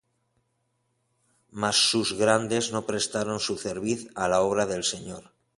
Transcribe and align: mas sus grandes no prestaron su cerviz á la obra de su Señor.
mas 1.61 1.77
sus 1.89 2.09
grandes 2.21 2.65
no 2.73 2.81
prestaron 2.89 3.39
su 3.47 3.55
cerviz 3.65 3.99
á 4.21 4.23
la 4.33 4.39
obra 4.47 4.63
de 4.65 4.77
su 4.81 4.87
Señor. 4.95 5.23